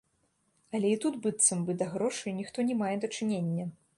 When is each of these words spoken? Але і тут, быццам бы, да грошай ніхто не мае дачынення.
Але 0.77 0.87
і 0.93 0.97
тут, 1.03 1.19
быццам 1.25 1.59
бы, 1.67 1.71
да 1.83 1.89
грошай 1.93 2.37
ніхто 2.39 2.67
не 2.69 2.81
мае 2.83 2.95
дачынення. 3.07 3.71